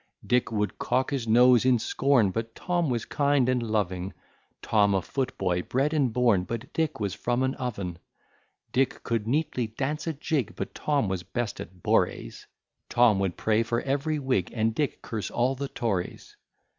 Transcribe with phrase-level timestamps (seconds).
[0.25, 4.13] Dick would cock his nose in scorn, But Tom was kind and loving;
[4.63, 7.99] Tom a footboy bred and born, But Dick was from an oven.
[8.71, 12.47] Dick could neatly dance a jig, But Tom was best at borees;
[12.89, 16.35] Tom would pray for every Whig, And Dick curse all the Tories.